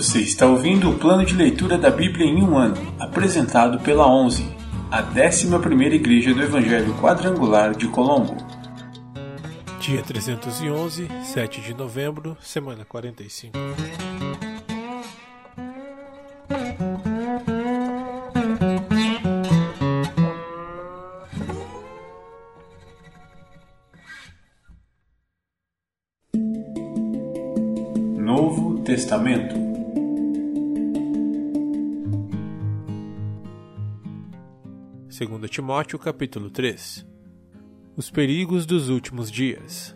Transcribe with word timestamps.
Você 0.00 0.20
está 0.20 0.46
ouvindo 0.46 0.88
o 0.88 0.98
plano 0.98 1.26
de 1.26 1.34
leitura 1.34 1.76
da 1.76 1.90
Bíblia 1.90 2.24
em 2.24 2.42
um 2.42 2.56
ano, 2.56 2.74
apresentado 2.98 3.78
pela 3.80 4.10
11, 4.10 4.50
a 4.90 5.02
11ª 5.02 5.92
Igreja 5.92 6.32
do 6.32 6.42
Evangelho 6.42 6.94
Quadrangular 6.94 7.76
de 7.76 7.86
Colombo. 7.86 8.34
Dia 9.78 10.02
311, 10.02 11.06
7 11.22 11.60
de 11.60 11.74
novembro, 11.74 12.34
semana 12.40 12.82
45. 12.82 13.58
Novo 28.16 28.78
Testamento. 28.82 29.69
Segundo 35.20 35.46
Timóteo, 35.46 35.98
capítulo 35.98 36.48
3. 36.48 37.06
Os 37.94 38.10
perigos 38.10 38.64
dos 38.64 38.88
últimos 38.88 39.30
dias. 39.30 39.94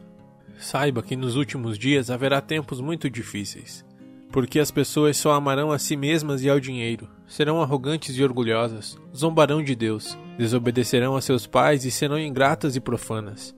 Saiba 0.58 1.02
que 1.02 1.16
nos 1.16 1.34
últimos 1.34 1.78
dias 1.78 2.10
haverá 2.10 2.42
tempos 2.42 2.78
muito 2.78 3.08
difíceis, 3.08 3.82
porque 4.30 4.60
as 4.60 4.70
pessoas 4.70 5.16
só 5.16 5.32
amarão 5.32 5.72
a 5.72 5.78
si 5.78 5.96
mesmas 5.96 6.42
e 6.42 6.50
ao 6.50 6.60
dinheiro, 6.60 7.08
serão 7.26 7.62
arrogantes 7.62 8.14
e 8.18 8.22
orgulhosas, 8.22 8.98
zombarão 9.16 9.62
de 9.62 9.74
Deus, 9.74 10.14
desobedecerão 10.36 11.16
a 11.16 11.22
seus 11.22 11.46
pais 11.46 11.86
e 11.86 11.90
serão 11.90 12.18
ingratas 12.18 12.76
e 12.76 12.80
profanas. 12.80 13.56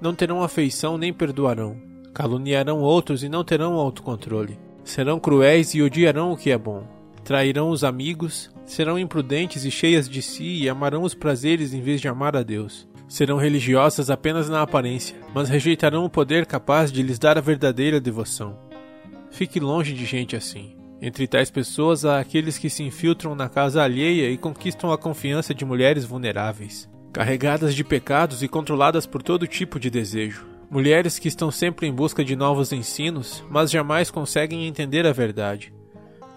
Não 0.00 0.14
terão 0.14 0.40
afeição 0.40 0.96
nem 0.96 1.12
perdoarão, 1.12 1.82
caluniarão 2.14 2.78
outros 2.78 3.24
e 3.24 3.28
não 3.28 3.42
terão 3.42 3.72
autocontrole. 3.72 4.56
Serão 4.84 5.18
cruéis 5.18 5.74
e 5.74 5.82
odiarão 5.82 6.30
o 6.30 6.36
que 6.36 6.52
é 6.52 6.56
bom. 6.56 6.97
Trairão 7.28 7.68
os 7.68 7.84
amigos, 7.84 8.50
serão 8.64 8.98
imprudentes 8.98 9.66
e 9.66 9.70
cheias 9.70 10.08
de 10.08 10.22
si 10.22 10.62
e 10.62 10.66
amarão 10.66 11.02
os 11.02 11.12
prazeres 11.12 11.74
em 11.74 11.82
vez 11.82 12.00
de 12.00 12.08
amar 12.08 12.34
a 12.34 12.42
Deus. 12.42 12.88
Serão 13.06 13.36
religiosas 13.36 14.08
apenas 14.08 14.48
na 14.48 14.62
aparência, 14.62 15.14
mas 15.34 15.50
rejeitarão 15.50 16.06
o 16.06 16.08
poder 16.08 16.46
capaz 16.46 16.90
de 16.90 17.02
lhes 17.02 17.18
dar 17.18 17.36
a 17.36 17.42
verdadeira 17.42 18.00
devoção. 18.00 18.58
Fique 19.30 19.60
longe 19.60 19.92
de 19.92 20.06
gente 20.06 20.34
assim. 20.34 20.74
Entre 21.02 21.28
tais 21.28 21.50
pessoas 21.50 22.02
há 22.06 22.18
aqueles 22.18 22.56
que 22.56 22.70
se 22.70 22.82
infiltram 22.82 23.34
na 23.34 23.46
casa 23.46 23.82
alheia 23.82 24.30
e 24.30 24.38
conquistam 24.38 24.90
a 24.90 24.96
confiança 24.96 25.54
de 25.54 25.66
mulheres 25.66 26.06
vulneráveis, 26.06 26.88
carregadas 27.12 27.74
de 27.74 27.84
pecados 27.84 28.42
e 28.42 28.48
controladas 28.48 29.04
por 29.04 29.22
todo 29.22 29.46
tipo 29.46 29.78
de 29.78 29.90
desejo. 29.90 30.46
Mulheres 30.70 31.18
que 31.18 31.28
estão 31.28 31.50
sempre 31.50 31.86
em 31.86 31.92
busca 31.92 32.24
de 32.24 32.34
novos 32.34 32.72
ensinos, 32.72 33.44
mas 33.50 33.70
jamais 33.70 34.10
conseguem 34.10 34.66
entender 34.66 35.06
a 35.06 35.12
verdade. 35.12 35.76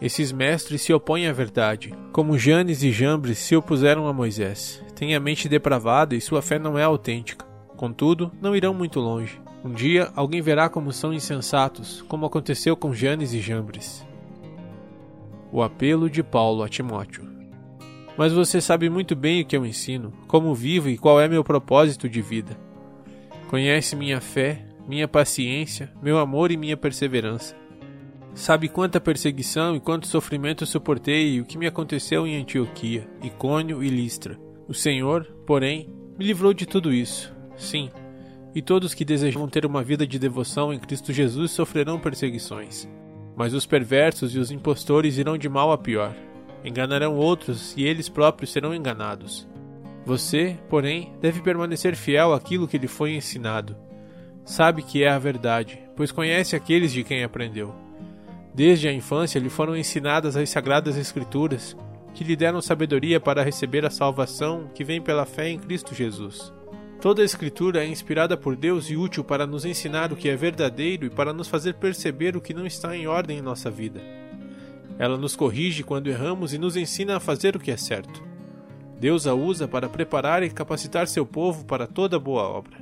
Esses 0.01 0.31
mestres 0.31 0.81
se 0.81 0.91
opõem 0.91 1.27
à 1.27 1.31
verdade, 1.31 1.93
como 2.11 2.37
Janes 2.37 2.81
e 2.81 2.91
Jambres 2.91 3.37
se 3.37 3.55
opuseram 3.55 4.07
a 4.07 4.13
Moisés. 4.13 4.83
Têm 4.95 5.15
a 5.15 5.19
mente 5.19 5.47
depravada 5.47 6.15
e 6.15 6.21
sua 6.21 6.41
fé 6.41 6.57
não 6.57 6.75
é 6.75 6.81
autêntica. 6.83 7.45
Contudo, 7.77 8.31
não 8.41 8.55
irão 8.55 8.73
muito 8.73 8.99
longe. 8.99 9.39
Um 9.63 9.71
dia 9.71 10.11
alguém 10.15 10.41
verá 10.41 10.69
como 10.69 10.91
são 10.91 11.13
insensatos, 11.13 12.01
como 12.07 12.25
aconteceu 12.25 12.75
com 12.75 12.95
Janes 12.95 13.31
e 13.31 13.39
Jambres. 13.39 14.03
O 15.51 15.61
apelo 15.61 16.09
de 16.09 16.23
Paulo 16.23 16.63
a 16.63 16.69
Timóteo. 16.69 17.29
Mas 18.17 18.33
você 18.33 18.59
sabe 18.59 18.89
muito 18.89 19.15
bem 19.15 19.41
o 19.41 19.45
que 19.45 19.55
eu 19.55 19.65
ensino, 19.65 20.11
como 20.27 20.55
vivo 20.55 20.89
e 20.89 20.97
qual 20.97 21.21
é 21.21 21.27
meu 21.27 21.43
propósito 21.43 22.09
de 22.09 22.23
vida. 22.23 22.57
Conhece 23.49 23.95
minha 23.95 24.19
fé, 24.19 24.65
minha 24.87 25.07
paciência, 25.07 25.91
meu 26.01 26.17
amor 26.17 26.51
e 26.51 26.57
minha 26.57 26.75
perseverança. 26.75 27.55
Sabe 28.33 28.69
quanta 28.69 29.01
perseguição 29.01 29.75
e 29.75 29.79
quanto 29.79 30.07
sofrimento 30.07 30.65
suportei 30.65 31.33
e 31.33 31.41
o 31.41 31.45
que 31.45 31.57
me 31.57 31.67
aconteceu 31.67 32.25
em 32.25 32.37
Antioquia, 32.37 33.07
Icônio 33.21 33.83
e 33.83 33.89
Listra. 33.89 34.39
O 34.67 34.73
Senhor, 34.73 35.25
porém, 35.45 35.89
me 36.17 36.25
livrou 36.25 36.53
de 36.53 36.65
tudo 36.65 36.93
isso. 36.93 37.33
Sim, 37.57 37.91
e 38.55 38.61
todos 38.61 38.93
que 38.93 39.05
desejam 39.05 39.47
ter 39.47 39.65
uma 39.65 39.83
vida 39.83 40.07
de 40.07 40.17
devoção 40.17 40.73
em 40.73 40.79
Cristo 40.79 41.11
Jesus 41.11 41.51
sofrerão 41.51 41.99
perseguições. 41.99 42.87
Mas 43.35 43.53
os 43.53 43.65
perversos 43.65 44.33
e 44.33 44.39
os 44.39 44.49
impostores 44.49 45.17
irão 45.17 45.37
de 45.37 45.49
mal 45.49 45.71
a 45.71 45.77
pior. 45.77 46.13
Enganarão 46.63 47.15
outros 47.15 47.75
e 47.75 47.83
eles 47.83 48.09
próprios 48.09 48.51
serão 48.51 48.73
enganados. 48.73 49.47
Você, 50.05 50.57
porém, 50.69 51.13
deve 51.21 51.41
permanecer 51.41 51.95
fiel 51.95 52.33
àquilo 52.33 52.67
que 52.67 52.77
lhe 52.77 52.87
foi 52.87 53.13
ensinado. 53.13 53.75
Sabe 54.43 54.81
que 54.81 55.03
é 55.03 55.09
a 55.09 55.19
verdade, 55.19 55.79
pois 55.95 56.11
conhece 56.11 56.55
aqueles 56.55 56.91
de 56.91 57.03
quem 57.03 57.23
aprendeu. 57.23 57.73
Desde 58.53 58.87
a 58.87 58.93
infância 58.93 59.39
lhe 59.39 59.49
foram 59.49 59.77
ensinadas 59.77 60.35
as 60.35 60.49
sagradas 60.49 60.97
Escrituras, 60.97 61.75
que 62.13 62.23
lhe 62.23 62.35
deram 62.35 62.61
sabedoria 62.61 63.19
para 63.19 63.43
receber 63.43 63.85
a 63.85 63.89
salvação 63.89 64.69
que 64.73 64.83
vem 64.83 65.01
pela 65.01 65.25
fé 65.25 65.49
em 65.49 65.57
Cristo 65.57 65.95
Jesus. 65.95 66.53
Toda 66.99 67.21
a 67.21 67.25
Escritura 67.25 67.83
é 67.83 67.87
inspirada 67.87 68.35
por 68.35 68.55
Deus 68.55 68.89
e 68.89 68.95
útil 68.95 69.23
para 69.23 69.47
nos 69.47 69.65
ensinar 69.65 70.11
o 70.11 70.15
que 70.15 70.29
é 70.29 70.35
verdadeiro 70.35 71.05
e 71.05 71.09
para 71.09 71.33
nos 71.33 71.47
fazer 71.47 71.75
perceber 71.75 72.35
o 72.35 72.41
que 72.41 72.53
não 72.53 72.65
está 72.65 72.95
em 72.95 73.07
ordem 73.07 73.39
em 73.39 73.41
nossa 73.41 73.71
vida. 73.71 74.01
Ela 74.99 75.17
nos 75.17 75.35
corrige 75.35 75.83
quando 75.83 76.09
erramos 76.09 76.53
e 76.53 76.59
nos 76.59 76.75
ensina 76.75 77.17
a 77.17 77.19
fazer 77.19 77.55
o 77.55 77.59
que 77.59 77.71
é 77.71 77.77
certo. 77.77 78.21
Deus 78.99 79.25
a 79.25 79.33
usa 79.33 79.67
para 79.67 79.89
preparar 79.89 80.43
e 80.43 80.49
capacitar 80.51 81.07
seu 81.07 81.25
povo 81.25 81.65
para 81.65 81.87
toda 81.87 82.19
boa 82.19 82.43
obra. 82.43 82.80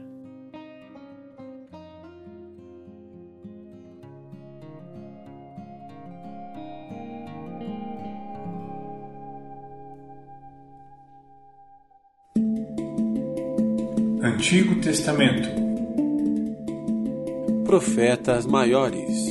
Antigo 14.49 14.81
Testamento. 14.81 15.47
Profetas 17.65 18.47
maiores. 18.47 19.27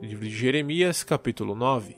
Livro 0.00 0.24
de 0.24 0.30
Jeremias, 0.30 1.02
capítulo 1.02 1.56
9. 1.56 1.96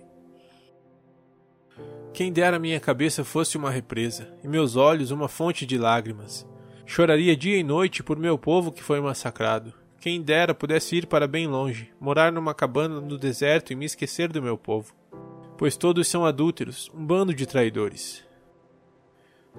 Quem 2.14 2.32
dera 2.32 2.58
minha 2.58 2.80
cabeça 2.80 3.22
fosse 3.22 3.58
uma 3.58 3.70
represa, 3.70 4.32
e 4.42 4.48
meus 4.48 4.76
olhos 4.76 5.10
uma 5.10 5.28
fonte 5.28 5.66
de 5.66 5.76
lágrimas. 5.76 6.48
Choraria 6.86 7.36
dia 7.36 7.58
e 7.58 7.62
noite 7.62 8.02
por 8.02 8.18
meu 8.18 8.38
povo 8.38 8.72
que 8.72 8.82
foi 8.82 8.98
massacrado. 8.98 9.79
Quem 10.00 10.22
dera 10.22 10.54
pudesse 10.54 10.96
ir 10.96 11.06
para 11.06 11.28
bem 11.28 11.46
longe, 11.46 11.92
morar 12.00 12.32
numa 12.32 12.54
cabana 12.54 13.02
no 13.02 13.18
deserto 13.18 13.70
e 13.70 13.76
me 13.76 13.84
esquecer 13.84 14.32
do 14.32 14.40
meu 14.40 14.56
povo. 14.56 14.94
Pois 15.58 15.76
todos 15.76 16.08
são 16.08 16.24
adúlteros, 16.24 16.90
um 16.94 17.04
bando 17.04 17.34
de 17.34 17.44
traidores. 17.44 18.24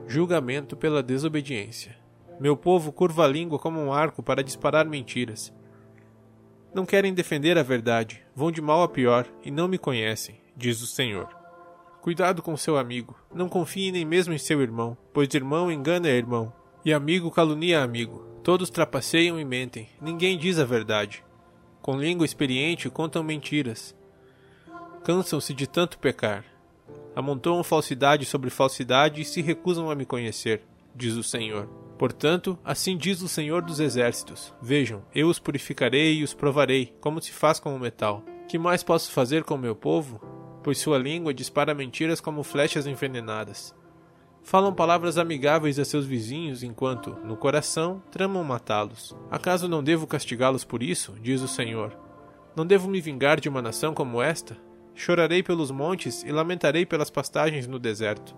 Julgamento 0.08 0.76
pela 0.76 1.04
desobediência. 1.04 1.96
Meu 2.40 2.58
povo 2.58 2.92
curva 2.92 3.26
a 3.26 3.28
língua 3.28 3.60
como 3.60 3.80
um 3.80 3.94
arco 3.94 4.24
para 4.24 4.44
disparar 4.44 4.84
mentiras. 4.84 5.54
Não 6.74 6.88
querem 6.88 7.14
defender 7.14 7.56
a 7.56 7.64
verdade, 7.64 8.24
vão 8.36 8.52
de 8.52 8.64
mal 8.64 8.82
a 8.82 8.90
pior 8.90 9.28
e 9.44 9.52
não 9.52 9.68
me 9.68 9.78
conhecem, 9.78 10.42
diz 10.58 10.82
o 10.82 10.88
Senhor. 10.88 11.30
Cuidado 12.02 12.42
com 12.42 12.58
seu 12.58 12.78
amigo, 12.78 13.16
não 13.32 13.48
confie 13.48 13.92
nem 13.92 14.04
mesmo 14.04 14.34
em 14.34 14.40
seu 14.40 14.60
irmão, 14.60 14.98
pois 15.14 15.32
irmão 15.36 15.72
engana 15.72 16.10
irmão, 16.10 16.52
e 16.84 16.92
amigo 16.92 17.30
calunia 17.30 17.84
amigo. 17.84 18.31
Todos 18.44 18.72
trapaceiam 18.72 19.40
e 19.40 19.46
mentem, 19.46 19.88
ninguém 20.02 20.36
diz 20.36 20.58
a 20.58 20.66
verdade. 20.66 21.24
Com 21.80 22.00
língua 22.00 22.26
experiente 22.26 22.90
contam 22.90 23.24
mentiras. 23.24 23.96
Cansam-se 25.04 25.54
de 25.54 25.68
tanto 25.68 26.00
pecar. 26.00 26.44
Amontoam 27.16 27.64
falsidade 27.64 28.26
sobre 28.26 28.50
falsidade 28.50 29.22
e 29.22 29.26
se 29.26 29.42
recusam 29.42 29.92
a 29.92 29.96
me 29.96 30.06
conhecer, 30.06 30.64
diz 30.96 31.14
o 31.14 31.24
Senhor. 31.24 31.68
Portanto, 32.00 32.58
assim 32.66 32.98
diz 32.98 33.22
o 33.22 33.28
Senhor 33.28 33.62
dos 33.62 33.80
Exércitos: 33.80 34.52
Vejam, 34.60 35.04
eu 35.14 35.28
os 35.28 35.38
purificarei 35.38 36.16
e 36.16 36.24
os 36.24 36.34
provarei, 36.34 36.96
como 37.00 37.22
se 37.22 37.32
faz 37.32 37.60
com 37.60 37.76
o 37.76 37.80
metal. 37.80 38.24
Que 38.48 38.58
mais 38.58 38.82
posso 38.82 39.12
fazer 39.12 39.44
com 39.44 39.56
meu 39.56 39.76
povo? 39.76 40.20
Pois 40.64 40.80
sua 40.80 40.98
língua 40.98 41.32
dispara 41.32 41.76
mentiras 41.76 42.20
como 42.20 42.42
flechas 42.42 42.88
envenenadas. 42.88 43.76
Falam 44.44 44.74
palavras 44.74 45.18
amigáveis 45.18 45.78
a 45.78 45.86
seus 45.86 46.06
vizinhos, 46.06 46.64
enquanto, 46.64 47.16
no 47.24 47.38
coração, 47.38 48.02
tramam 48.12 48.44
matá-los. 48.44 49.16
Acaso 49.30 49.68
não 49.68 49.84
devo 49.84 50.08
castigá-los 50.08 50.64
por 50.64 50.82
isso? 50.82 51.16
diz 51.22 51.42
o 51.42 51.48
Senhor. 51.48 51.98
Não 52.56 52.66
devo 52.66 52.90
me 52.90 53.00
vingar 53.00 53.40
de 53.40 53.48
uma 53.48 53.62
nação 53.62 53.94
como 53.94 54.22
esta? 54.22 54.58
Chorarei 54.94 55.42
pelos 55.42 55.72
montes 55.72 56.24
e 56.24 56.32
lamentarei 56.32 56.86
pelas 56.86 57.10
pastagens 57.10 57.68
no 57.68 57.80
deserto. 57.80 58.36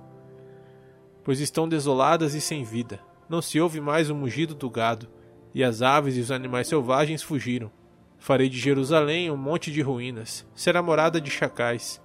Pois 1.24 1.40
estão 1.40 1.68
desoladas 1.68 2.34
e 2.34 2.42
sem 2.42 2.64
vida. 2.64 3.00
Não 3.30 3.42
se 3.42 3.60
ouve 3.60 3.80
mais 3.80 4.10
o 4.10 4.16
mugido 4.16 4.54
do 4.54 4.70
gado, 4.70 5.08
e 5.56 5.64
as 5.64 5.82
aves 5.82 6.18
e 6.18 6.20
os 6.20 6.32
animais 6.32 6.68
selvagens 6.68 7.24
fugiram. 7.24 7.72
Farei 8.20 8.50
de 8.50 8.60
Jerusalém 8.60 9.32
um 9.32 9.38
monte 9.38 9.72
de 9.72 9.82
ruínas, 9.82 10.46
será 10.54 10.84
morada 10.84 11.20
de 11.20 11.32
chacais. 11.32 12.02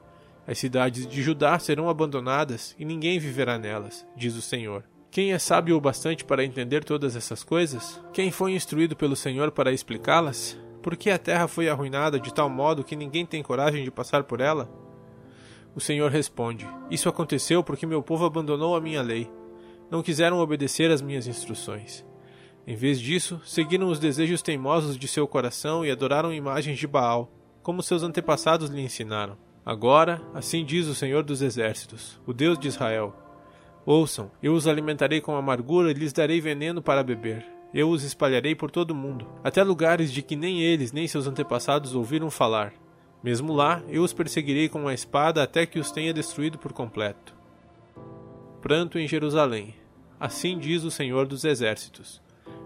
As 0.48 0.58
cidades 0.58 1.06
de 1.06 1.22
Judá 1.22 1.58
serão 1.58 1.90
abandonadas 1.90 2.74
e 2.78 2.84
ninguém 2.86 3.18
viverá 3.18 3.58
nelas, 3.58 4.06
diz 4.16 4.34
o 4.34 4.40
Senhor. 4.40 4.82
Quem 5.10 5.34
é 5.34 5.38
sábio 5.38 5.76
o 5.76 5.80
bastante 5.80 6.24
para 6.24 6.42
entender 6.42 6.82
todas 6.82 7.14
essas 7.14 7.44
coisas? 7.44 8.02
Quem 8.14 8.30
foi 8.30 8.54
instruído 8.54 8.96
pelo 8.96 9.14
Senhor 9.14 9.50
para 9.50 9.70
explicá-las? 9.70 10.58
Por 10.82 10.96
que 10.96 11.10
a 11.10 11.18
terra 11.18 11.46
foi 11.48 11.68
arruinada 11.68 12.18
de 12.18 12.32
tal 12.32 12.48
modo 12.48 12.82
que 12.82 12.96
ninguém 12.96 13.26
tem 13.26 13.42
coragem 13.42 13.84
de 13.84 13.90
passar 13.90 14.24
por 14.24 14.40
ela? 14.40 14.72
O 15.74 15.82
Senhor 15.82 16.10
responde: 16.10 16.66
Isso 16.90 17.10
aconteceu 17.10 17.62
porque 17.62 17.84
meu 17.84 18.02
povo 18.02 18.24
abandonou 18.24 18.74
a 18.74 18.80
minha 18.80 19.02
lei. 19.02 19.30
Não 19.90 20.02
quiseram 20.02 20.38
obedecer 20.38 20.90
às 20.90 21.02
minhas 21.02 21.26
instruções. 21.26 22.06
Em 22.66 22.74
vez 22.74 22.98
disso, 22.98 23.38
seguiram 23.44 23.88
os 23.88 23.98
desejos 23.98 24.40
teimosos 24.40 24.96
de 24.96 25.08
seu 25.08 25.28
coração 25.28 25.84
e 25.84 25.90
adoraram 25.90 26.32
imagens 26.32 26.78
de 26.78 26.86
Baal, 26.86 27.30
como 27.62 27.82
seus 27.82 28.02
antepassados 28.02 28.70
lhe 28.70 28.80
ensinaram. 28.80 29.36
Agora, 29.68 30.22
assim 30.32 30.64
diz 30.64 30.86
o 30.86 30.94
Senhor 30.94 31.22
dos 31.22 31.42
Exércitos, 31.42 32.18
o 32.26 32.32
Deus 32.32 32.58
de 32.58 32.68
Israel: 32.68 33.14
Ouçam, 33.84 34.30
eu 34.42 34.54
os 34.54 34.66
alimentarei 34.66 35.20
com 35.20 35.36
amargura 35.36 35.90
e 35.90 35.92
lhes 35.92 36.10
darei 36.10 36.40
veneno 36.40 36.80
para 36.80 37.02
beber. 37.02 37.44
Eu 37.74 37.90
os 37.90 38.02
espalharei 38.02 38.54
por 38.54 38.70
todo 38.70 38.92
o 38.92 38.94
mundo, 38.94 39.28
até 39.44 39.62
lugares 39.62 40.10
de 40.10 40.22
que 40.22 40.34
nem 40.34 40.62
eles 40.62 40.90
nem 40.90 41.06
seus 41.06 41.26
antepassados 41.26 41.94
ouviram 41.94 42.30
falar. 42.30 42.72
Mesmo 43.22 43.52
lá, 43.52 43.82
eu 43.90 44.02
os 44.02 44.14
perseguirei 44.14 44.70
com 44.70 44.88
a 44.88 44.94
espada 44.94 45.42
até 45.42 45.66
que 45.66 45.78
os 45.78 45.90
tenha 45.90 46.14
destruído 46.14 46.56
por 46.56 46.72
completo. 46.72 47.34
Pranto 48.62 48.98
em 48.98 49.06
Jerusalém. 49.06 49.74
Assim 50.18 50.58
diz 50.58 50.82
o 50.82 50.90
Senhor 50.90 51.26
dos 51.26 51.44
Exércitos. 51.44 52.22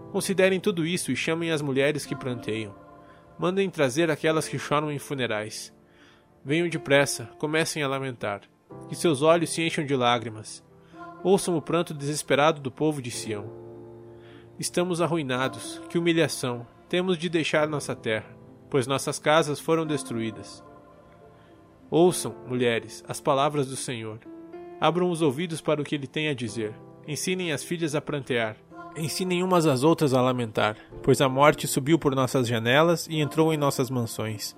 Considerem 0.09 0.57
tudo 0.57 0.85
isso 0.85 1.11
e 1.11 1.17
chamem 1.17 1.51
as 1.51 1.61
mulheres 1.61 2.05
que 2.05 2.15
pranteiam. 2.15 2.73
Mandem 3.37 3.69
trazer 3.69 4.09
aquelas 4.09 4.47
que 4.47 4.57
choram 4.57 4.89
em 4.89 4.99
funerais. 4.99 5.73
Venham 6.45 6.67
depressa, 6.67 7.29
comecem 7.37 7.81
a 7.83 7.87
lamentar. 7.87 8.41
Que 8.89 8.95
seus 8.95 9.21
olhos 9.21 9.49
se 9.49 9.61
encham 9.61 9.85
de 9.85 9.95
lágrimas. 9.95 10.63
Ouçam 11.23 11.55
o 11.55 11.61
pranto 11.61 11.93
desesperado 11.93 12.59
do 12.59 12.71
povo 12.71 13.01
de 13.01 13.11
Sião. 13.11 13.49
Estamos 14.59 15.01
arruinados, 15.01 15.81
que 15.89 15.97
humilhação! 15.97 16.67
Temos 16.89 17.17
de 17.17 17.27
deixar 17.29 17.67
nossa 17.67 17.95
terra, 17.95 18.29
pois 18.69 18.85
nossas 18.85 19.17
casas 19.17 19.59
foram 19.59 19.85
destruídas. 19.85 20.63
Ouçam, 21.89 22.35
mulheres, 22.47 23.03
as 23.07 23.19
palavras 23.19 23.67
do 23.67 23.75
Senhor. 23.75 24.19
Abram 24.79 25.09
os 25.09 25.21
ouvidos 25.21 25.61
para 25.61 25.81
o 25.81 25.83
que 25.83 25.95
ele 25.95 26.07
tem 26.07 26.27
a 26.27 26.33
dizer. 26.35 26.73
Ensinem 27.07 27.51
as 27.51 27.63
filhas 27.63 27.95
a 27.95 28.01
prantear, 28.01 28.57
Ensinem 28.95 29.41
umas 29.41 29.65
às 29.65 29.83
outras 29.83 30.13
a 30.13 30.21
lamentar, 30.21 30.77
pois 31.01 31.19
a 31.19 31.27
morte 31.27 31.67
subiu 31.67 31.97
por 31.97 32.13
nossas 32.13 32.47
janelas 32.47 33.07
e 33.07 33.19
entrou 33.19 33.51
em 33.51 33.57
nossas 33.57 33.89
mansões. 33.89 34.55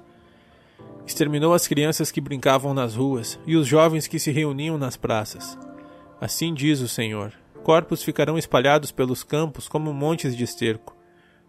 Exterminou 1.06 1.54
as 1.54 1.68
crianças 1.68 2.12
que 2.12 2.20
brincavam 2.20 2.74
nas 2.74 2.96
ruas 2.96 3.40
e 3.46 3.56
os 3.56 3.68
jovens 3.68 4.08
que 4.08 4.20
se 4.20 4.32
reuniam 4.32 4.78
nas 4.78 4.98
praças. 4.98 5.58
Assim 6.20 6.54
diz 6.54 6.82
o 6.82 6.88
Senhor: 6.88 7.34
corpos 7.64 8.04
ficarão 8.04 8.38
espalhados 8.38 8.92
pelos 8.92 9.24
campos 9.24 9.68
como 9.68 9.94
montes 9.94 10.36
de 10.36 10.44
esterco, 10.44 10.96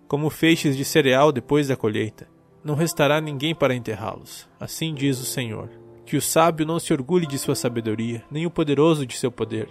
como 0.06 0.30
feixes 0.30 0.76
de 0.76 0.84
cereal 0.84 1.32
depois 1.32 1.68
da 1.68 1.76
colheita. 1.76 2.28
Não 2.62 2.74
restará 2.74 3.20
ninguém 3.20 3.54
para 3.54 3.74
enterrá-los. 3.74 4.48
Assim 4.58 4.92
diz 4.92 5.20
o 5.20 5.24
Senhor. 5.24 5.70
Que 6.04 6.16
o 6.16 6.22
sábio 6.22 6.66
não 6.66 6.78
se 6.78 6.92
orgulhe 6.92 7.26
de 7.26 7.38
sua 7.38 7.54
sabedoria, 7.54 8.24
nem 8.30 8.46
o 8.46 8.50
poderoso 8.50 9.04
de 9.04 9.16
seu 9.16 9.30
poder, 9.30 9.68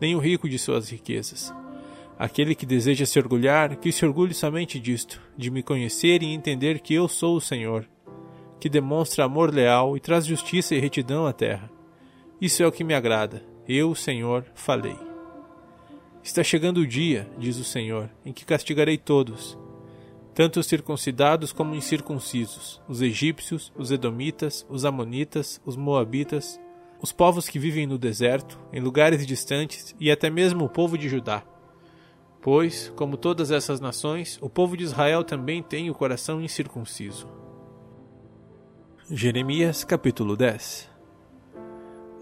nem 0.00 0.14
o 0.14 0.18
rico 0.18 0.48
de 0.48 0.58
suas 0.58 0.88
riquezas 0.88 1.52
Aquele 2.18 2.54
que 2.54 2.64
deseja 2.64 3.04
se 3.04 3.18
orgulhar, 3.18 3.76
que 3.76 3.90
se 3.90 4.06
orgulhe 4.06 4.34
somente 4.34 4.78
disto, 4.78 5.20
de 5.36 5.50
me 5.50 5.62
conhecer 5.62 6.22
e 6.22 6.32
entender 6.32 6.78
que 6.80 6.94
eu 6.94 7.08
sou 7.08 7.36
o 7.36 7.40
Senhor, 7.40 7.88
que 8.64 8.68
demonstra 8.70 9.26
amor 9.26 9.52
leal 9.52 9.94
e 9.94 10.00
traz 10.00 10.24
justiça 10.24 10.74
e 10.74 10.78
retidão 10.78 11.26
à 11.26 11.34
terra. 11.34 11.70
Isso 12.40 12.62
é 12.62 12.66
o 12.66 12.72
que 12.72 12.82
me 12.82 12.94
agrada. 12.94 13.44
Eu, 13.68 13.94
Senhor, 13.94 14.46
falei. 14.54 14.96
Está 16.22 16.42
chegando 16.42 16.78
o 16.78 16.86
dia, 16.86 17.28
diz 17.36 17.58
o 17.58 17.62
Senhor, 17.62 18.08
em 18.24 18.32
que 18.32 18.46
castigarei 18.46 18.96
todos, 18.96 19.58
tanto 20.32 20.60
os 20.60 20.66
circuncidados 20.66 21.52
como 21.52 21.74
incircuncisos, 21.74 22.80
os 22.88 23.02
egípcios, 23.02 23.70
os 23.76 23.90
edomitas, 23.90 24.64
os 24.70 24.86
amonitas, 24.86 25.60
os 25.66 25.76
moabitas, 25.76 26.58
os 27.02 27.12
povos 27.12 27.50
que 27.50 27.58
vivem 27.58 27.86
no 27.86 27.98
deserto, 27.98 28.58
em 28.72 28.80
lugares 28.80 29.26
distantes 29.26 29.94
e 30.00 30.10
até 30.10 30.30
mesmo 30.30 30.64
o 30.64 30.70
povo 30.70 30.96
de 30.96 31.06
Judá 31.06 31.44
Pois, 32.44 32.92
como 32.96 33.16
todas 33.18 33.50
essas 33.50 33.80
nações, 33.80 34.38
o 34.40 34.50
povo 34.50 34.74
de 34.74 34.84
Israel 34.84 35.24
também 35.24 35.62
tem 35.62 35.88
o 35.88 35.94
coração 35.94 36.42
incircunciso. 36.42 37.43
Jeremias 39.10 39.84
capítulo 39.84 40.34
10 40.34 40.88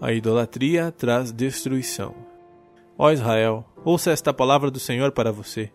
A 0.01 0.11
idolatria 0.11 0.91
traz 0.91 1.31
destruição. 1.31 2.13
Ó 2.97 3.09
Israel, 3.09 3.65
ouça 3.85 4.11
esta 4.11 4.33
palavra 4.33 4.69
do 4.69 4.79
Senhor 4.79 5.13
para 5.13 5.31
você. 5.31 5.71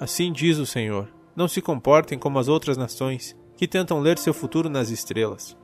Assim 0.00 0.32
diz 0.32 0.56
o 0.56 0.64
Senhor: 0.64 1.12
Não 1.36 1.46
se 1.48 1.60
comportem 1.60 2.18
como 2.18 2.38
as 2.38 2.48
outras 2.48 2.78
nações, 2.78 3.36
que 3.58 3.68
tentam 3.68 4.00
ler 4.00 4.16
seu 4.16 4.32
futuro 4.32 4.70
nas 4.70 4.88
estrelas. 4.88 5.54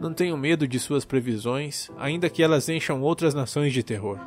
Não 0.00 0.14
tenham 0.14 0.38
medo 0.38 0.66
de 0.66 0.78
suas 0.78 1.04
previsões, 1.04 1.90
ainda 1.98 2.30
que 2.30 2.42
elas 2.42 2.70
encham 2.70 3.02
outras 3.02 3.34
nações 3.34 3.74
de 3.74 3.82
terror. 3.82 4.18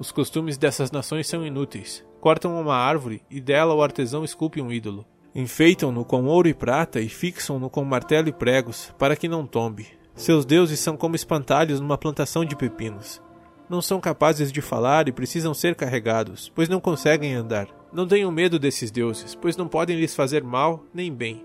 Os 0.00 0.10
costumes 0.10 0.56
dessas 0.56 0.90
nações 0.90 1.26
são 1.26 1.44
inúteis. 1.44 2.02
Cortam 2.18 2.58
uma 2.58 2.76
árvore 2.76 3.22
e 3.30 3.42
dela 3.42 3.74
o 3.74 3.82
artesão 3.82 4.24
esculpe 4.24 4.62
um 4.62 4.72
ídolo. 4.72 5.04
Enfeitam-no 5.34 6.04
com 6.04 6.26
ouro 6.26 6.46
e 6.46 6.54
prata 6.54 7.00
e 7.00 7.08
fixam-no 7.08 7.68
com 7.68 7.84
martelo 7.84 8.28
e 8.28 8.32
pregos, 8.32 8.94
para 8.96 9.16
que 9.16 9.26
não 9.26 9.44
tombe. 9.44 9.88
Seus 10.14 10.44
deuses 10.44 10.78
são 10.78 10.96
como 10.96 11.16
espantalhos 11.16 11.80
numa 11.80 11.98
plantação 11.98 12.44
de 12.44 12.54
pepinos. 12.54 13.20
Não 13.68 13.82
são 13.82 14.00
capazes 14.00 14.52
de 14.52 14.60
falar 14.60 15.08
e 15.08 15.12
precisam 15.12 15.52
ser 15.52 15.74
carregados, 15.74 16.52
pois 16.54 16.68
não 16.68 16.78
conseguem 16.78 17.34
andar. 17.34 17.66
Não 17.92 18.06
tenham 18.06 18.30
medo 18.30 18.60
desses 18.60 18.92
deuses, 18.92 19.34
pois 19.34 19.56
não 19.56 19.66
podem 19.66 19.96
lhes 19.98 20.14
fazer 20.14 20.44
mal 20.44 20.84
nem 20.94 21.12
bem. 21.12 21.44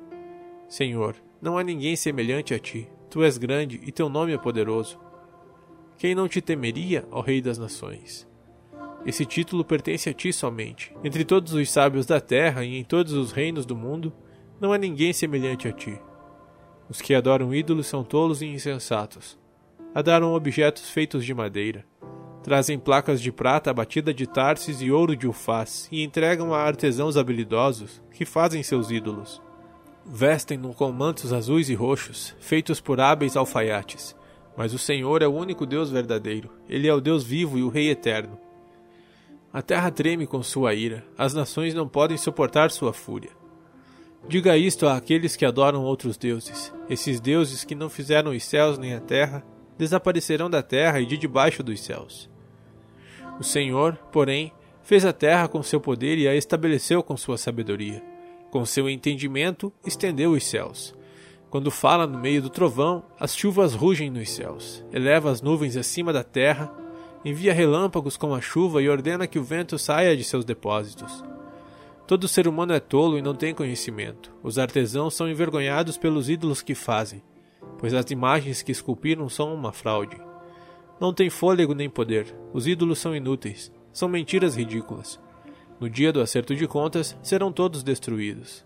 Senhor, 0.67 1.15
não 1.41 1.57
há 1.57 1.63
ninguém 1.63 1.95
semelhante 1.95 2.53
a 2.53 2.59
ti. 2.59 2.87
Tu 3.09 3.23
és 3.23 3.39
grande 3.39 3.79
e 3.83 3.91
teu 3.91 4.07
nome 4.07 4.33
é 4.33 4.37
poderoso. 4.37 4.99
Quem 5.97 6.13
não 6.13 6.27
te 6.27 6.41
temeria, 6.41 7.07
ó 7.09 7.21
Rei 7.21 7.41
das 7.41 7.57
Nações? 7.57 8.28
Esse 9.05 9.25
título 9.25 9.63
pertence 9.63 10.09
a 10.09 10.13
ti 10.13 10.33
somente. 10.33 10.93
Entre 11.03 11.23
todos 11.23 11.53
os 11.53 11.71
sábios 11.71 12.05
da 12.05 12.19
terra 12.19 12.63
e 12.63 12.77
em 12.77 12.83
todos 12.83 13.13
os 13.13 13.31
reinos 13.31 13.65
do 13.65 13.75
mundo, 13.75 14.13
não 14.59 14.73
há 14.73 14.77
ninguém 14.77 15.13
semelhante 15.13 15.67
a 15.67 15.71
ti. 15.71 15.99
Os 16.89 17.01
que 17.01 17.13
adoram 17.13 17.53
ídolos 17.53 17.87
são 17.87 18.03
tolos 18.03 18.41
e 18.41 18.47
insensatos. 18.47 19.37
Adoram 19.93 20.33
objetos 20.33 20.89
feitos 20.89 21.23
de 21.23 21.33
madeira. 21.33 21.85
Trazem 22.43 22.79
placas 22.79 23.21
de 23.21 23.31
prata 23.31 23.69
abatida 23.69 24.13
de 24.13 24.25
Tarsis 24.25 24.81
e 24.81 24.91
ouro 24.91 25.15
de 25.15 25.27
Ufaz 25.27 25.87
e 25.91 26.03
entregam 26.03 26.53
a 26.53 26.59
artesãos 26.59 27.15
habilidosos 27.15 28.01
que 28.11 28.25
fazem 28.25 28.63
seus 28.63 28.91
ídolos. 28.91 29.41
Vestem-no 30.05 30.73
com 30.73 30.91
mantos 30.91 31.31
azuis 31.31 31.69
e 31.69 31.75
roxos, 31.75 32.35
feitos 32.39 32.81
por 32.81 32.99
hábeis 32.99 33.37
alfaiates. 33.37 34.15
Mas 34.57 34.73
o 34.73 34.79
Senhor 34.79 35.21
é 35.21 35.27
o 35.27 35.33
único 35.33 35.65
Deus 35.65 35.91
verdadeiro. 35.91 36.49
Ele 36.67 36.87
é 36.87 36.93
o 36.93 36.99
Deus 36.99 37.23
vivo 37.23 37.57
e 37.57 37.63
o 37.63 37.69
Rei 37.69 37.89
eterno. 37.89 38.37
A 39.51 39.63
terra 39.63 39.89
treme 39.89 40.27
com 40.27 40.43
sua 40.43 40.75
ira, 40.75 41.03
as 41.17 41.33
nações 41.33 41.73
não 41.73 41.87
podem 41.87 42.17
suportar 42.17 42.69
sua 42.69 42.93
fúria. 42.93 43.31
Diga 44.27 44.55
isto 44.55 44.87
àqueles 44.87 45.35
que 45.35 45.45
adoram 45.45 45.83
outros 45.83 46.17
deuses. 46.17 46.71
Esses 46.87 47.19
deuses 47.19 47.63
que 47.63 47.73
não 47.73 47.89
fizeram 47.89 48.31
os 48.31 48.43
céus 48.43 48.77
nem 48.77 48.93
a 48.93 48.99
terra, 48.99 49.43
desaparecerão 49.75 50.49
da 50.49 50.61
terra 50.61 50.99
e 50.99 51.05
de 51.05 51.17
debaixo 51.17 51.63
dos 51.63 51.81
céus. 51.81 52.29
O 53.39 53.43
Senhor, 53.43 53.95
porém, 54.11 54.51
fez 54.83 55.03
a 55.03 55.13
terra 55.13 55.47
com 55.47 55.63
seu 55.63 55.79
poder 55.79 56.19
e 56.19 56.27
a 56.27 56.35
estabeleceu 56.35 57.01
com 57.01 57.17
sua 57.17 57.37
sabedoria. 57.37 58.03
Com 58.51 58.65
seu 58.65 58.87
entendimento, 58.87 59.73
estendeu 59.83 60.33
os 60.33 60.45
céus. 60.45 60.93
Quando 61.49 61.71
fala 61.71 62.05
no 62.05 62.19
meio 62.19 62.41
do 62.41 62.49
trovão, 62.51 63.03
as 63.19 63.35
chuvas 63.35 63.73
rugem 63.73 64.11
nos 64.11 64.29
céus. 64.29 64.85
Eleva 64.93 65.31
as 65.31 65.41
nuvens 65.41 65.75
acima 65.75 66.13
da 66.13 66.23
terra 66.23 66.71
envia 67.23 67.53
relâmpagos 67.53 68.15
com 68.15 68.33
a 68.33 68.41
chuva 68.41 68.81
e 68.81 68.89
ordena 68.89 69.27
que 69.27 69.39
o 69.39 69.43
vento 69.43 69.77
saia 69.77 70.15
de 70.15 70.23
seus 70.23 70.45
depósitos. 70.45 71.23
Todo 72.07 72.27
ser 72.27 72.47
humano 72.47 72.73
é 72.73 72.79
tolo 72.79 73.17
e 73.17 73.21
não 73.21 73.35
tem 73.35 73.53
conhecimento. 73.53 74.31
Os 74.41 74.57
artesãos 74.57 75.13
são 75.13 75.29
envergonhados 75.29 75.97
pelos 75.97 76.29
ídolos 76.29 76.61
que 76.61 76.73
fazem, 76.73 77.21
pois 77.77 77.93
as 77.93 78.09
imagens 78.09 78.61
que 78.61 78.71
esculpiram 78.71 79.29
são 79.29 79.53
uma 79.53 79.71
fraude. 79.71 80.17
Não 80.99 81.13
tem 81.13 81.29
fôlego 81.29 81.73
nem 81.73 81.89
poder. 81.89 82.35
Os 82.51 82.67
ídolos 82.67 82.99
são 82.99 83.15
inúteis. 83.15 83.71
São 83.93 84.09
mentiras 84.09 84.55
ridículas. 84.55 85.19
No 85.79 85.89
dia 85.89 86.11
do 86.11 86.19
acerto 86.19 86.55
de 86.55 86.67
contas, 86.67 87.17
serão 87.21 87.51
todos 87.51 87.83
destruídos. 87.83 88.65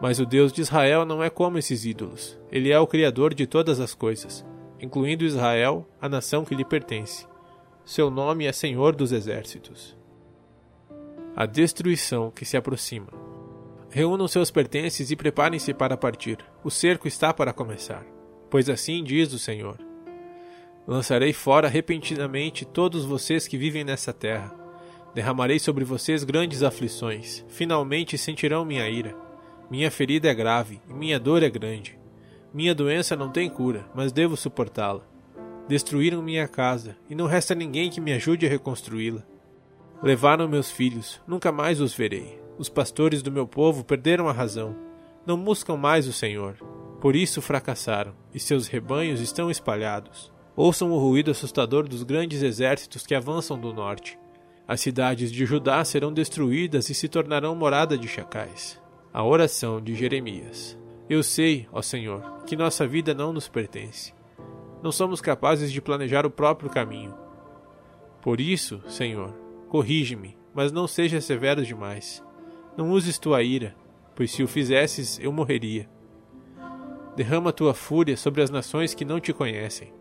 Mas 0.00 0.20
o 0.20 0.26
Deus 0.26 0.52
de 0.52 0.60
Israel 0.60 1.04
não 1.04 1.22
é 1.22 1.28
como 1.28 1.58
esses 1.58 1.84
ídolos. 1.84 2.38
Ele 2.50 2.70
é 2.70 2.78
o 2.78 2.86
Criador 2.86 3.34
de 3.34 3.46
todas 3.46 3.80
as 3.80 3.94
coisas, 3.94 4.46
incluindo 4.80 5.24
Israel, 5.24 5.88
a 6.00 6.08
nação 6.08 6.44
que 6.44 6.54
lhe 6.54 6.64
pertence. 6.64 7.27
Seu 7.88 8.10
nome 8.10 8.44
é 8.44 8.52
Senhor 8.52 8.94
dos 8.94 9.12
Exércitos. 9.12 9.96
A 11.34 11.46
destruição 11.46 12.30
que 12.30 12.44
se 12.44 12.54
aproxima. 12.54 13.08
Reúnam 13.88 14.28
seus 14.28 14.50
pertences 14.50 15.10
e 15.10 15.16
preparem-se 15.16 15.72
para 15.72 15.96
partir. 15.96 16.36
O 16.62 16.70
cerco 16.70 17.08
está 17.08 17.32
para 17.32 17.50
começar. 17.50 18.04
Pois 18.50 18.68
assim 18.68 19.02
diz 19.02 19.32
o 19.32 19.38
Senhor: 19.38 19.78
Lançarei 20.86 21.32
fora 21.32 21.66
repentinamente 21.66 22.66
todos 22.66 23.06
vocês 23.06 23.48
que 23.48 23.56
vivem 23.56 23.84
nessa 23.84 24.12
terra. 24.12 24.54
Derramarei 25.14 25.58
sobre 25.58 25.82
vocês 25.82 26.24
grandes 26.24 26.62
aflições, 26.62 27.42
finalmente 27.48 28.18
sentirão 28.18 28.66
minha 28.66 28.86
ira. 28.86 29.16
Minha 29.70 29.90
ferida 29.90 30.28
é 30.28 30.34
grave 30.34 30.78
e 30.90 30.92
minha 30.92 31.18
dor 31.18 31.42
é 31.42 31.48
grande. 31.48 31.98
Minha 32.52 32.74
doença 32.74 33.16
não 33.16 33.32
tem 33.32 33.48
cura, 33.48 33.86
mas 33.94 34.12
devo 34.12 34.36
suportá-la. 34.36 35.17
Destruíram 35.68 36.22
minha 36.22 36.48
casa, 36.48 36.96
e 37.10 37.14
não 37.14 37.26
resta 37.26 37.54
ninguém 37.54 37.90
que 37.90 38.00
me 38.00 38.14
ajude 38.14 38.46
a 38.46 38.48
reconstruí-la. 38.48 39.22
Levaram 40.02 40.48
meus 40.48 40.70
filhos, 40.70 41.20
nunca 41.26 41.52
mais 41.52 41.78
os 41.78 41.92
verei. 41.92 42.40
Os 42.56 42.70
pastores 42.70 43.20
do 43.20 43.30
meu 43.30 43.46
povo 43.46 43.84
perderam 43.84 44.28
a 44.28 44.32
razão. 44.32 44.74
Não 45.26 45.36
buscam 45.36 45.76
mais 45.76 46.08
o 46.08 46.12
Senhor. 46.12 46.54
Por 47.02 47.14
isso 47.14 47.42
fracassaram, 47.42 48.14
e 48.32 48.40
seus 48.40 48.66
rebanhos 48.66 49.20
estão 49.20 49.50
espalhados. 49.50 50.32
Ouçam 50.56 50.90
o 50.90 50.98
ruído 50.98 51.30
assustador 51.30 51.86
dos 51.86 52.02
grandes 52.02 52.42
exércitos 52.42 53.06
que 53.06 53.14
avançam 53.14 53.58
do 53.60 53.74
norte. 53.74 54.18
As 54.66 54.80
cidades 54.80 55.30
de 55.30 55.44
Judá 55.44 55.84
serão 55.84 56.14
destruídas 56.14 56.88
e 56.88 56.94
se 56.94 57.08
tornarão 57.08 57.54
morada 57.54 57.96
de 57.98 58.08
chacais. 58.08 58.80
A 59.12 59.22
oração 59.22 59.82
de 59.82 59.94
Jeremias. 59.94 60.78
Eu 61.10 61.22
sei, 61.22 61.68
ó 61.70 61.82
Senhor, 61.82 62.42
que 62.46 62.56
nossa 62.56 62.86
vida 62.86 63.12
não 63.12 63.34
nos 63.34 63.48
pertence 63.48 64.17
não 64.82 64.92
somos 64.92 65.20
capazes 65.20 65.72
de 65.72 65.80
planejar 65.80 66.24
o 66.24 66.30
próprio 66.30 66.70
caminho. 66.70 67.14
Por 68.20 68.40
isso, 68.40 68.80
Senhor, 68.88 69.32
corrige-me, 69.68 70.36
mas 70.54 70.72
não 70.72 70.86
seja 70.86 71.20
severo 71.20 71.64
demais. 71.64 72.24
Não 72.76 72.90
uses 72.90 73.18
tua 73.18 73.42
ira, 73.42 73.74
pois 74.14 74.30
se 74.30 74.42
o 74.42 74.48
fizesses, 74.48 75.18
eu 75.20 75.32
morreria. 75.32 75.88
Derrama 77.16 77.52
tua 77.52 77.74
fúria 77.74 78.16
sobre 78.16 78.42
as 78.42 78.50
nações 78.50 78.94
que 78.94 79.04
não 79.04 79.20
te 79.20 79.32
conhecem, 79.32 79.92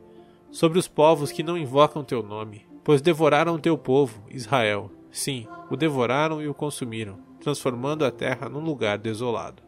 sobre 0.51 0.77
os 0.77 0.87
povos 0.87 1.31
que 1.31 1.43
não 1.43 1.57
invocam 1.57 2.03
teu 2.03 2.21
nome, 2.21 2.65
pois 2.83 3.01
devoraram 3.01 3.59
teu 3.59 3.77
povo, 3.77 4.23
Israel. 4.29 4.91
Sim, 5.11 5.47
o 5.69 5.75
devoraram 5.75 6.41
e 6.41 6.47
o 6.47 6.53
consumiram, 6.53 7.19
transformando 7.39 8.05
a 8.05 8.11
terra 8.11 8.47
num 8.47 8.63
lugar 8.63 8.97
desolado. 8.97 9.66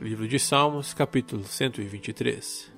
Livro 0.00 0.26
de 0.26 0.38
Salmos, 0.38 0.94
capítulo 0.94 1.44
123 1.44 2.72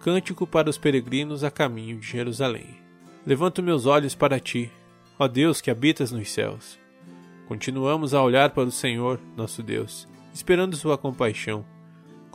Cântico 0.00 0.46
para 0.46 0.68
os 0.68 0.76
peregrinos 0.76 1.42
a 1.42 1.50
caminho 1.50 1.98
de 1.98 2.06
Jerusalém. 2.06 2.76
Levanto 3.26 3.62
meus 3.62 3.86
olhos 3.86 4.14
para 4.14 4.38
ti, 4.38 4.70
ó 5.18 5.26
Deus 5.26 5.60
que 5.60 5.70
habitas 5.70 6.12
nos 6.12 6.30
céus. 6.30 6.78
Continuamos 7.48 8.14
a 8.14 8.22
olhar 8.22 8.50
para 8.50 8.64
o 8.64 8.70
Senhor, 8.70 9.20
nosso 9.36 9.62
Deus, 9.62 10.06
esperando 10.32 10.76
sua 10.76 10.98
compaixão 10.98 11.64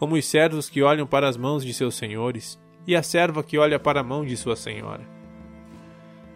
como 0.01 0.15
os 0.15 0.25
servos 0.25 0.67
que 0.67 0.81
olham 0.81 1.05
para 1.05 1.29
as 1.29 1.37
mãos 1.37 1.63
de 1.63 1.75
seus 1.75 1.93
senhores, 1.93 2.59
e 2.85 2.95
a 2.95 3.03
serva 3.03 3.43
que 3.43 3.57
olha 3.57 3.79
para 3.79 3.99
a 4.01 4.03
mão 4.03 4.25
de 4.25 4.35
sua 4.35 4.55
senhora. 4.55 5.07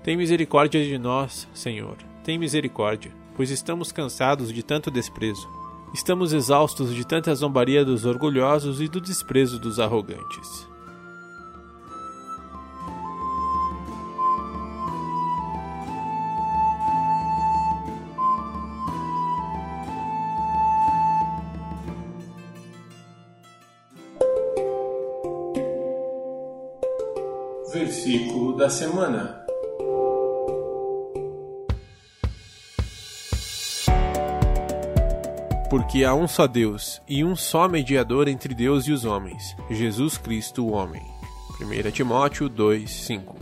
Tem 0.03 0.15
misericórdia 0.15 0.83
de 0.83 0.97
nós, 0.97 1.47
Senhor, 1.53 1.97
tem 2.23 2.37
misericórdia, 2.37 3.11
pois 3.35 3.49
estamos 3.49 3.91
cansados 3.91 4.53
de 4.53 4.61
tanto 4.61 4.91
desprezo. 4.91 5.47
Estamos 5.93 6.33
exaustos 6.33 6.93
de 6.93 7.05
tanta 7.05 7.33
zombaria 7.33 7.85
dos 7.85 8.05
orgulhosos 8.05 8.81
e 8.81 8.87
do 8.87 8.99
desprezo 8.99 9.59
dos 9.59 9.79
arrogantes. 9.79 10.74
Versículo 27.75 28.55
da 28.55 28.69
semana. 28.69 29.45
Porque 35.69 36.05
há 36.05 36.15
um 36.15 36.25
só 36.25 36.47
Deus 36.47 37.01
e 37.05 37.21
um 37.25 37.35
só 37.35 37.67
mediador 37.67 38.29
entre 38.29 38.53
Deus 38.53 38.87
e 38.87 38.93
os 38.93 39.03
homens, 39.03 39.57
Jesus 39.69 40.17
Cristo, 40.17 40.65
o 40.65 40.71
homem. 40.71 41.01
1 41.59 41.91
Timóteo 41.91 42.49
2:5. 42.49 43.35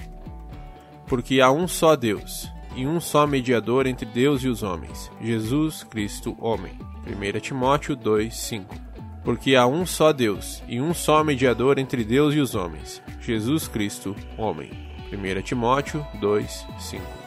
Porque 1.06 1.40
há 1.40 1.52
um 1.52 1.68
só 1.68 1.96
Deus 1.96 2.52
e 2.75 2.88
um 2.88 3.00
só 3.00 3.28
mediador 3.28 3.86
entre 3.86 4.08
Deus 4.08 4.44
e 4.44 4.48
os 4.48 4.63
homens, 4.63 5.12
Jesus 5.22 5.84
Cristo, 5.84 6.36
homem. 6.40 6.74
1 7.06 7.40
Timóteo 7.40 7.96
2:5 7.96 8.83
porque 9.24 9.56
há 9.56 9.65
um 9.65 9.86
só 9.86 10.12
Deus 10.12 10.63
e 10.68 10.82
um 10.82 10.94
só 10.94 11.24
mediador 11.24 11.80
entre 11.80 12.03
Deus 12.03 12.36
e 12.36 12.39
os 12.39 12.56
homens, 12.56 13.01
Jesus 13.20 13.68
Cristo, 13.68 14.15
homem. 14.38 14.72
1 15.12 15.42
Timóteo 15.44 16.06
2, 16.20 16.65
5 16.80 17.23